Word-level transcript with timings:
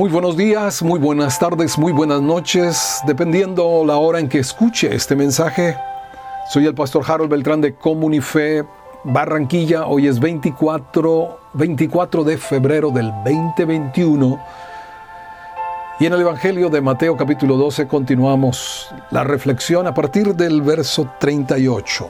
Muy 0.00 0.08
buenos 0.08 0.34
días, 0.34 0.82
muy 0.82 0.98
buenas 0.98 1.38
tardes, 1.38 1.76
muy 1.76 1.92
buenas 1.92 2.22
noches, 2.22 3.02
dependiendo 3.06 3.84
la 3.84 3.98
hora 3.98 4.18
en 4.18 4.30
que 4.30 4.38
escuche 4.38 4.94
este 4.94 5.14
mensaje. 5.14 5.76
Soy 6.50 6.64
el 6.64 6.74
pastor 6.74 7.04
Harold 7.06 7.30
Beltrán 7.30 7.60
de 7.60 7.74
Comunife 7.74 8.64
Barranquilla. 9.04 9.84
Hoy 9.84 10.06
es 10.06 10.18
24, 10.18 11.40
24 11.52 12.24
de 12.24 12.38
febrero 12.38 12.90
del 12.90 13.12
2021. 13.26 14.42
Y 16.00 16.06
en 16.06 16.14
el 16.14 16.22
Evangelio 16.22 16.70
de 16.70 16.80
Mateo 16.80 17.14
capítulo 17.14 17.58
12 17.58 17.86
continuamos 17.86 18.88
la 19.10 19.22
reflexión 19.22 19.86
a 19.86 19.92
partir 19.92 20.34
del 20.34 20.62
verso 20.62 21.10
38. 21.18 22.08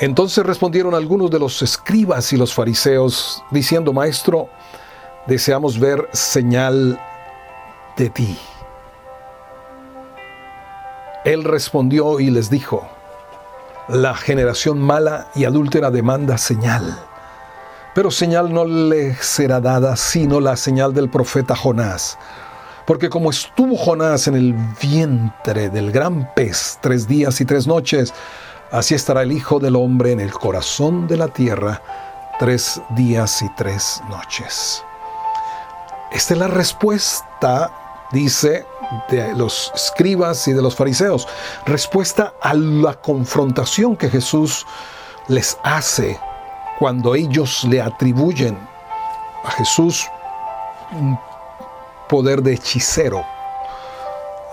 Entonces 0.00 0.44
respondieron 0.44 0.96
algunos 0.96 1.30
de 1.30 1.38
los 1.38 1.62
escribas 1.62 2.32
y 2.32 2.36
los 2.36 2.52
fariseos, 2.52 3.44
diciendo, 3.52 3.92
Maestro, 3.92 4.48
deseamos 5.26 5.78
ver 5.78 6.08
señal 6.12 7.00
de 7.96 8.10
ti. 8.10 8.38
Él 11.24 11.44
respondió 11.44 12.18
y 12.18 12.30
les 12.30 12.50
dijo, 12.50 12.88
la 13.88 14.14
generación 14.14 14.80
mala 14.80 15.28
y 15.34 15.44
adúltera 15.44 15.90
demanda 15.90 16.38
señal, 16.38 16.98
pero 17.94 18.10
señal 18.10 18.52
no 18.52 18.64
le 18.64 19.14
será 19.16 19.60
dada 19.60 19.96
sino 19.96 20.40
la 20.40 20.56
señal 20.56 20.94
del 20.94 21.10
profeta 21.10 21.54
Jonás. 21.54 22.18
Porque 22.86 23.08
como 23.08 23.30
estuvo 23.30 23.76
Jonás 23.76 24.26
en 24.26 24.34
el 24.34 24.54
vientre 24.80 25.68
del 25.68 25.92
gran 25.92 26.32
pez 26.34 26.78
tres 26.80 27.06
días 27.06 27.40
y 27.40 27.44
tres 27.44 27.68
noches, 27.68 28.12
así 28.72 28.94
estará 28.96 29.22
el 29.22 29.30
Hijo 29.30 29.60
del 29.60 29.76
Hombre 29.76 30.10
en 30.10 30.20
el 30.20 30.32
corazón 30.32 31.06
de 31.06 31.16
la 31.16 31.28
tierra 31.28 31.80
tres 32.40 32.80
días 32.96 33.40
y 33.42 33.48
tres 33.54 34.00
noches. 34.08 34.82
Esta 36.12 36.34
es 36.34 36.40
la 36.40 36.48
respuesta, 36.48 38.08
dice, 38.12 38.66
de 39.08 39.34
los 39.34 39.72
escribas 39.74 40.46
y 40.46 40.52
de 40.52 40.60
los 40.60 40.76
fariseos. 40.76 41.26
Respuesta 41.64 42.34
a 42.40 42.54
la 42.54 42.94
confrontación 42.94 43.96
que 43.96 44.10
Jesús 44.10 44.66
les 45.28 45.56
hace 45.62 46.20
cuando 46.78 47.14
ellos 47.14 47.64
le 47.64 47.80
atribuyen 47.80 48.58
a 49.44 49.50
Jesús 49.52 50.06
un 50.92 51.18
poder 52.08 52.42
de 52.42 52.54
hechicero, 52.54 53.24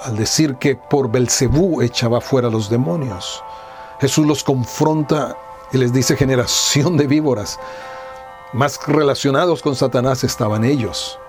al 0.05 0.15
decir 0.15 0.55
que 0.55 0.75
por 0.75 1.11
Belcebú 1.11 1.81
echaba 1.81 2.21
fuera 2.21 2.47
a 2.47 2.51
los 2.51 2.69
demonios. 2.69 3.43
Jesús 3.99 4.25
los 4.25 4.43
confronta 4.45 5.35
y 5.73 5.77
les 5.77 5.91
dice 5.91 6.15
generación 6.15 6.95
de 6.95 7.05
víboras. 7.05 7.59
Más 8.53 8.79
relacionados 8.87 9.61
con 9.61 9.75
Satanás 9.75 10.23
estaban 10.23 10.63
ellos. 10.63 11.19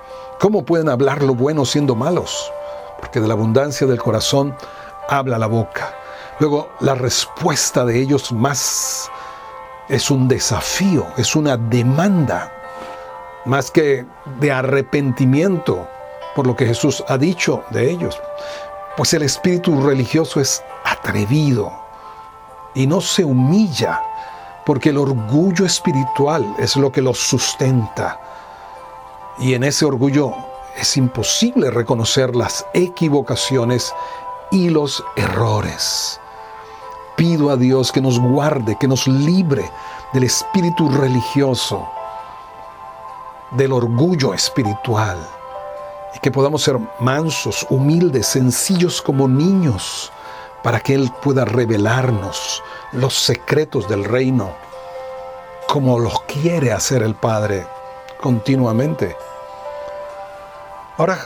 ¿Cómo 0.41 0.63
pueden 0.63 0.89
hablar 0.89 1.23
lo 1.23 1.35
bueno 1.35 1.67
siendo 1.67 1.95
malos? 1.95 2.51
Porque 2.99 3.21
de 3.21 3.29
la 3.29 3.35
abundancia 3.35 3.87
del 3.87 3.99
corazón 3.99 4.57
habla 5.11 5.37
la 5.37 5.47
boca. 5.47 5.95
Luego, 6.39 6.71
la 6.81 6.95
respuesta 6.95 7.85
de 7.85 8.01
ellos 8.01 8.33
más 8.33 9.11
es 9.91 10.11
un 10.11 10.29
desafío, 10.29 11.05
es 11.19 11.37
una 11.37 11.59
demanda, 11.59 12.51
más 13.45 13.71
que 13.71 14.07
de 14.39 14.51
arrepentimiento 14.51 15.87
por 16.35 16.47
lo 16.47 16.57
que 16.57 16.65
Jesús 16.65 17.05
ha 17.09 17.19
dicho 17.19 17.63
de 17.69 17.91
ellos. 17.91 18.19
Pues 18.97 19.13
el 19.13 19.21
espíritu 19.21 19.79
religioso 19.83 20.41
es 20.41 20.65
atrevido 20.87 21.71
y 22.73 22.87
no 22.87 23.03
se 23.03 23.25
humilla, 23.25 24.01
porque 24.65 24.89
el 24.89 24.97
orgullo 24.97 25.67
espiritual 25.67 26.55
es 26.59 26.77
lo 26.77 26.91
que 26.91 27.03
los 27.03 27.19
sustenta 27.19 28.19
y 29.41 29.55
en 29.55 29.65
ese 29.65 29.87
orgullo 29.87 30.33
es 30.77 30.97
imposible 30.97 31.71
reconocer 31.71 32.37
las 32.37 32.67
equivocaciones 32.75 33.93
y 34.51 34.69
los 34.69 35.03
errores. 35.17 36.21
Pido 37.17 37.51
a 37.51 37.57
Dios 37.57 37.91
que 37.91 38.01
nos 38.01 38.19
guarde, 38.19 38.77
que 38.79 38.87
nos 38.87 39.07
libre 39.07 39.71
del 40.13 40.25
espíritu 40.25 40.91
religioso, 40.91 41.89
del 43.53 43.73
orgullo 43.73 44.35
espiritual, 44.35 45.19
y 46.15 46.19
que 46.19 46.31
podamos 46.31 46.63
ser 46.63 46.79
mansos, 46.99 47.67
humildes, 47.71 48.27
sencillos 48.27 49.01
como 49.01 49.27
niños, 49.27 50.13
para 50.63 50.81
que 50.81 50.95
Él 50.95 51.11
pueda 51.23 51.47
revelarnos 51.47 52.63
los 52.93 53.15
secretos 53.15 53.89
del 53.89 54.05
reino, 54.05 54.51
como 55.67 55.99
los 55.99 56.21
quiere 56.23 56.73
hacer 56.73 57.03
el 57.03 57.15
Padre 57.15 57.67
continuamente. 58.21 59.17
Ahora, 61.01 61.19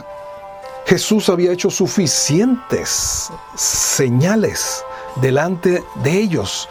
Jesús 0.87 1.29
había 1.29 1.51
hecho 1.51 1.69
suficientes 1.69 3.29
señales 3.57 4.85
delante 5.17 5.83
de 5.97 6.13
ellos, 6.17 6.69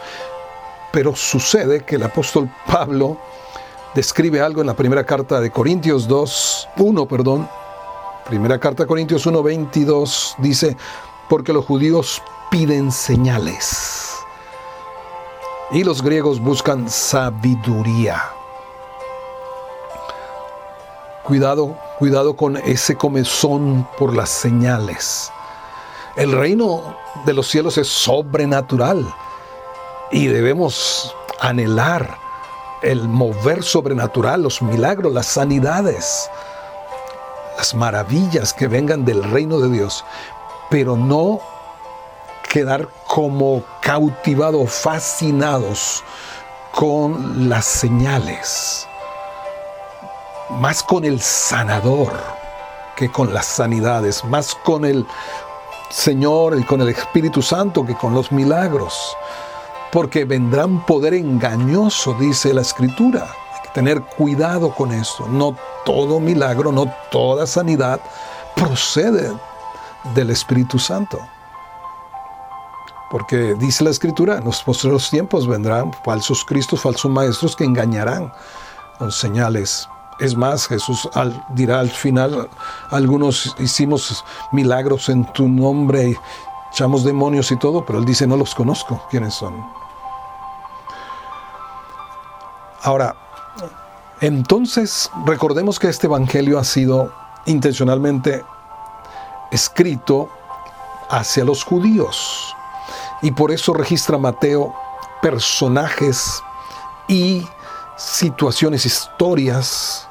pero 0.90 1.14
sucede 1.14 1.84
que 1.84 1.96
el 1.96 2.04
apóstol 2.04 2.50
Pablo 2.66 3.18
describe 3.94 4.40
algo 4.40 4.62
en 4.62 4.68
la 4.68 4.74
primera 4.74 5.04
carta 5.04 5.38
de 5.42 5.50
Corintios 5.50 6.08
2, 6.08 6.68
1, 6.78 7.06
perdón, 7.06 7.46
primera 8.26 8.58
carta 8.58 8.84
de 8.84 8.86
Corintios 8.86 9.26
1, 9.26 9.42
22, 9.42 10.36
dice, 10.38 10.74
porque 11.28 11.52
los 11.52 11.66
judíos 11.66 12.22
piden 12.50 12.90
señales 12.90 14.14
y 15.72 15.84
los 15.84 16.00
griegos 16.00 16.40
buscan 16.40 16.88
sabiduría. 16.88 18.30
Cuidado, 21.22 21.76
cuidado 21.98 22.34
con 22.34 22.56
ese 22.56 22.96
comezón 22.96 23.86
por 23.98 24.14
las 24.14 24.28
señales. 24.28 25.30
El 26.16 26.32
reino 26.32 26.96
de 27.24 27.32
los 27.32 27.48
cielos 27.48 27.78
es 27.78 27.88
sobrenatural 27.88 29.06
y 30.10 30.26
debemos 30.26 31.14
anhelar 31.40 32.16
el 32.82 33.08
mover 33.08 33.62
sobrenatural, 33.62 34.42
los 34.42 34.60
milagros, 34.60 35.12
las 35.12 35.26
sanidades, 35.26 36.28
las 37.56 37.74
maravillas 37.74 38.52
que 38.52 38.68
vengan 38.68 39.04
del 39.04 39.22
reino 39.24 39.58
de 39.60 39.70
Dios, 39.70 40.04
pero 40.70 40.96
no 40.96 41.40
quedar 42.48 42.88
como 43.06 43.62
cautivados, 43.80 44.70
fascinados 44.70 46.04
con 46.72 47.48
las 47.48 47.64
señales 47.64 48.86
más 50.50 50.82
con 50.82 51.04
el 51.04 51.20
sanador 51.20 52.12
que 52.96 53.10
con 53.10 53.32
las 53.32 53.46
sanidades, 53.46 54.24
más 54.24 54.54
con 54.54 54.84
el 54.84 55.06
Señor 55.90 56.58
y 56.58 56.64
con 56.64 56.80
el 56.80 56.88
Espíritu 56.88 57.42
Santo 57.42 57.84
que 57.84 57.94
con 57.94 58.14
los 58.14 58.32
milagros. 58.32 59.16
Porque 59.92 60.24
vendrán 60.24 60.84
poder 60.86 61.14
engañoso, 61.14 62.14
dice 62.14 62.52
la 62.52 62.62
Escritura. 62.62 63.28
Hay 63.54 63.62
que 63.62 63.68
tener 63.74 64.00
cuidado 64.02 64.74
con 64.74 64.92
esto. 64.92 65.26
No 65.28 65.56
todo 65.84 66.18
milagro, 66.18 66.72
no 66.72 66.92
toda 67.10 67.46
sanidad 67.46 68.00
procede 68.56 69.32
del 70.14 70.30
Espíritu 70.30 70.78
Santo. 70.78 71.20
Porque 73.10 73.54
dice 73.54 73.84
la 73.84 73.90
Escritura, 73.90 74.38
en 74.38 74.44
los 74.44 74.62
posteriores 74.62 75.08
tiempos 75.10 75.46
vendrán 75.46 75.92
falsos 76.04 76.44
cristos, 76.44 76.80
falsos 76.80 77.10
maestros 77.10 77.54
que 77.54 77.64
engañarán 77.64 78.32
con 78.98 79.12
señales 79.12 79.88
es 80.18 80.36
más, 80.36 80.66
Jesús 80.66 81.08
dirá 81.50 81.80
al 81.80 81.90
final, 81.90 82.48
algunos 82.90 83.54
hicimos 83.58 84.24
milagros 84.52 85.08
en 85.08 85.24
tu 85.32 85.48
nombre, 85.48 86.18
echamos 86.72 87.04
demonios 87.04 87.50
y 87.50 87.56
todo, 87.56 87.84
pero 87.84 87.98
él 87.98 88.04
dice, 88.04 88.26
no 88.26 88.36
los 88.36 88.54
conozco, 88.54 89.04
¿quiénes 89.10 89.34
son? 89.34 89.54
Ahora, 92.82 93.16
entonces 94.20 95.10
recordemos 95.24 95.78
que 95.78 95.88
este 95.88 96.06
Evangelio 96.06 96.58
ha 96.58 96.64
sido 96.64 97.12
intencionalmente 97.46 98.44
escrito 99.50 100.28
hacia 101.10 101.44
los 101.44 101.64
judíos 101.64 102.54
y 103.22 103.30
por 103.30 103.50
eso 103.50 103.72
registra 103.72 104.18
Mateo 104.18 104.74
personajes 105.22 106.42
y 107.08 107.46
situaciones, 107.96 108.86
historias 108.86 110.08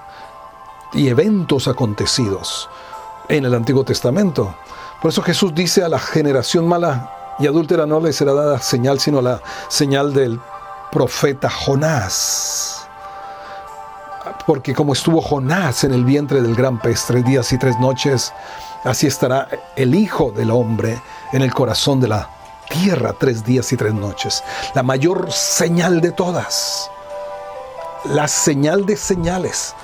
y 0.93 1.07
eventos 1.07 1.67
acontecidos 1.67 2.69
en 3.29 3.45
el 3.45 3.53
Antiguo 3.53 3.83
Testamento. 3.83 4.55
Por 5.01 5.11
eso 5.11 5.21
Jesús 5.21 5.53
dice 5.53 5.83
a 5.83 5.89
la 5.89 5.99
generación 5.99 6.67
mala 6.67 7.35
y 7.39 7.47
adúltera 7.47 7.85
no 7.85 7.99
le 7.99 8.13
será 8.13 8.33
dada 8.33 8.59
señal, 8.59 8.99
sino 8.99 9.21
la 9.21 9.41
señal 9.67 10.13
del 10.13 10.39
profeta 10.91 11.49
Jonás. 11.49 12.87
Porque 14.45 14.73
como 14.73 14.93
estuvo 14.93 15.21
Jonás 15.21 15.83
en 15.83 15.93
el 15.93 16.05
vientre 16.05 16.41
del 16.41 16.55
gran 16.55 16.79
pez 16.79 17.05
tres 17.05 17.25
días 17.25 17.51
y 17.51 17.57
tres 17.57 17.77
noches, 17.79 18.31
así 18.83 19.07
estará 19.07 19.47
el 19.75 19.95
Hijo 19.95 20.31
del 20.31 20.51
Hombre 20.51 21.01
en 21.31 21.41
el 21.41 21.53
corazón 21.53 21.99
de 21.99 22.07
la 22.07 22.29
tierra 22.69 23.13
tres 23.19 23.43
días 23.43 23.71
y 23.73 23.77
tres 23.77 23.93
noches. 23.93 24.43
La 24.73 24.83
mayor 24.83 25.31
señal 25.31 25.99
de 26.01 26.11
todas 26.11 26.89
la 28.05 28.27
señal 28.27 28.85
de 28.85 28.97
señales, 28.97 29.75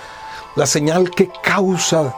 la 0.56 0.66
señal 0.66 1.10
que 1.12 1.30
causa 1.44 2.14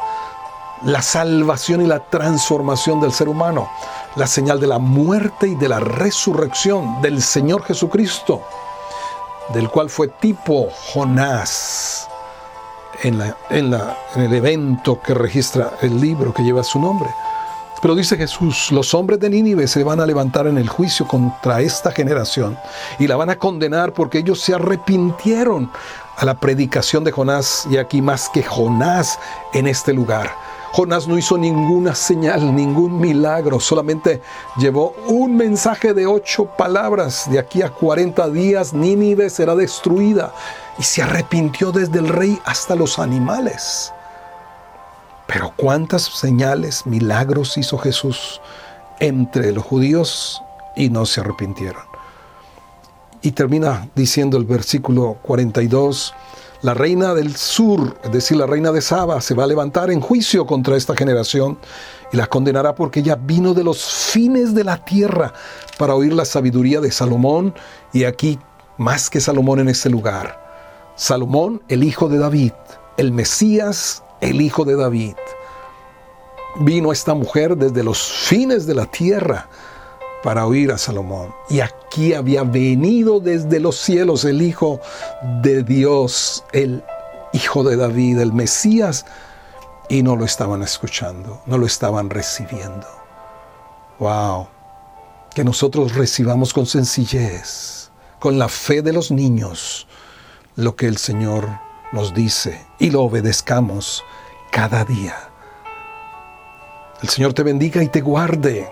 la 0.83 1.01
salvación 1.01 1.81
y 1.81 1.87
la 1.87 1.99
transformación 1.99 2.99
del 3.01 3.11
ser 3.11 3.29
humano, 3.29 3.69
la 4.15 4.27
señal 4.27 4.59
de 4.59 4.67
la 4.67 4.79
muerte 4.79 5.47
y 5.47 5.55
de 5.55 5.69
la 5.69 5.79
resurrección 5.79 7.01
del 7.01 7.21
Señor 7.21 7.63
Jesucristo, 7.63 8.41
del 9.53 9.69
cual 9.69 9.89
fue 9.89 10.07
tipo 10.07 10.69
Jonás 10.93 12.07
en, 13.03 13.21
en, 13.49 13.73
en 13.73 14.21
el 14.21 14.33
evento 14.33 15.01
que 15.01 15.13
registra 15.13 15.73
el 15.81 15.99
libro 15.99 16.33
que 16.33 16.43
lleva 16.43 16.63
su 16.63 16.79
nombre. 16.79 17.09
Pero 17.81 17.95
dice 17.95 18.15
Jesús, 18.15 18.71
los 18.71 18.93
hombres 18.93 19.19
de 19.19 19.29
Nínive 19.29 19.67
se 19.67 19.83
van 19.83 19.99
a 19.99 20.05
levantar 20.05 20.45
en 20.45 20.57
el 20.59 20.69
juicio 20.69 21.07
contra 21.07 21.61
esta 21.61 21.91
generación 21.91 22.57
y 22.99 23.07
la 23.07 23.15
van 23.15 23.31
a 23.31 23.37
condenar 23.37 23.91
porque 23.93 24.19
ellos 24.19 24.39
se 24.39 24.53
arrepintieron 24.53 25.71
a 26.15 26.25
la 26.25 26.39
predicación 26.39 27.03
de 27.03 27.11
Jonás 27.11 27.67
y 27.71 27.77
aquí 27.77 27.99
más 28.01 28.29
que 28.29 28.43
Jonás 28.43 29.17
en 29.53 29.65
este 29.65 29.93
lugar. 29.93 30.31
Jonás 30.73 31.07
no 31.07 31.17
hizo 31.17 31.37
ninguna 31.37 31.95
señal, 31.95 32.55
ningún 32.55 33.01
milagro, 33.01 33.59
solamente 33.59 34.21
llevó 34.57 34.93
un 35.07 35.35
mensaje 35.35 35.93
de 35.93 36.05
ocho 36.05 36.45
palabras. 36.45 37.29
De 37.29 37.39
aquí 37.39 37.63
a 37.63 37.69
40 37.71 38.29
días 38.29 38.73
Nínive 38.73 39.29
será 39.29 39.55
destruida 39.55 40.33
y 40.77 40.83
se 40.83 41.01
arrepintió 41.01 41.71
desde 41.71 41.97
el 41.97 42.07
rey 42.07 42.39
hasta 42.45 42.75
los 42.75 42.99
animales. 42.99 43.91
Pero 45.31 45.53
cuántas 45.55 46.03
señales, 46.03 46.85
milagros 46.85 47.57
hizo 47.57 47.77
Jesús 47.77 48.41
entre 48.99 49.53
los 49.53 49.63
judíos 49.63 50.41
y 50.75 50.89
no 50.89 51.05
se 51.05 51.21
arrepintieron. 51.21 51.83
Y 53.21 53.31
termina 53.31 53.89
diciendo 53.95 54.37
el 54.37 54.43
versículo 54.43 55.17
42, 55.21 56.13
la 56.63 56.73
reina 56.73 57.13
del 57.13 57.35
sur, 57.35 57.97
es 58.03 58.11
decir, 58.11 58.37
la 58.37 58.45
reina 58.45 58.73
de 58.73 58.81
Saba, 58.81 59.21
se 59.21 59.33
va 59.33 59.45
a 59.45 59.47
levantar 59.47 59.89
en 59.89 60.01
juicio 60.01 60.45
contra 60.45 60.75
esta 60.75 60.95
generación 60.95 61.57
y 62.11 62.17
la 62.17 62.27
condenará 62.27 62.75
porque 62.75 62.99
ella 62.99 63.15
vino 63.15 63.53
de 63.53 63.63
los 63.63 63.83
fines 63.83 64.53
de 64.53 64.65
la 64.65 64.83
tierra 64.83 65.33
para 65.77 65.95
oír 65.95 66.11
la 66.13 66.25
sabiduría 66.25 66.81
de 66.81 66.91
Salomón 66.91 67.53
y 67.93 68.03
aquí 68.03 68.37
más 68.77 69.09
que 69.09 69.21
Salomón 69.21 69.59
en 69.59 69.69
este 69.69 69.89
lugar. 69.89 70.93
Salomón, 70.95 71.61
el 71.69 71.85
hijo 71.85 72.09
de 72.09 72.17
David, 72.17 72.51
el 72.97 73.13
Mesías, 73.13 74.03
el 74.21 74.41
hijo 74.41 74.63
de 74.63 74.75
David. 74.75 75.15
Vino 76.61 76.91
esta 76.91 77.13
mujer 77.13 77.57
desde 77.57 77.83
los 77.83 78.01
fines 78.01 78.65
de 78.65 78.75
la 78.75 78.85
tierra 78.85 79.49
para 80.23 80.45
oír 80.45 80.71
a 80.71 80.77
Salomón. 80.77 81.33
Y 81.49 81.59
aquí 81.59 82.13
había 82.13 82.43
venido 82.43 83.19
desde 83.19 83.59
los 83.59 83.77
cielos 83.77 84.23
el 84.25 84.41
Hijo 84.41 84.79
de 85.41 85.63
Dios, 85.63 86.43
el 86.53 86.83
Hijo 87.33 87.63
de 87.63 87.75
David, 87.75 88.19
el 88.19 88.33
Mesías, 88.33 89.05
y 89.89 90.03
no 90.03 90.15
lo 90.15 90.25
estaban 90.25 90.61
escuchando, 90.61 91.41
no 91.45 91.57
lo 91.57 91.65
estaban 91.65 92.09
recibiendo. 92.09 92.87
¡Wow! 93.99 94.47
Que 95.33 95.43
nosotros 95.43 95.95
recibamos 95.95 96.53
con 96.53 96.65
sencillez, 96.65 97.89
con 98.19 98.37
la 98.37 98.49
fe 98.49 98.81
de 98.81 98.93
los 98.93 99.11
niños, 99.11 99.87
lo 100.55 100.75
que 100.75 100.87
el 100.87 100.97
Señor 100.97 101.49
nos 101.91 102.13
dice 102.13 102.65
y 102.79 102.89
lo 102.91 103.03
obedezcamos 103.03 104.03
cada 104.51 104.85
día. 104.85 105.15
El 107.01 107.09
Señor 107.09 107.33
te 107.33 107.43
bendiga 107.43 107.83
y 107.83 107.87
te 107.87 108.01
guarde 108.01 108.71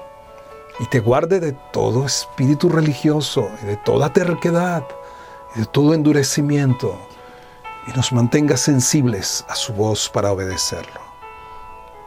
y 0.80 0.86
te 0.86 1.00
guarde 1.02 1.40
de 1.40 1.52
todo 1.74 2.06
espíritu 2.06 2.70
religioso, 2.70 3.50
de 3.64 3.76
toda 3.78 4.14
terquedad, 4.14 4.84
y 5.56 5.60
de 5.60 5.66
todo 5.66 5.94
endurecimiento, 5.94 6.98
y 7.88 7.92
nos 7.98 8.14
mantenga 8.14 8.56
sensibles 8.56 9.46
a 9.50 9.56
su 9.56 9.74
voz 9.74 10.10
para 10.10 10.32
obedecerlo. 10.32 11.09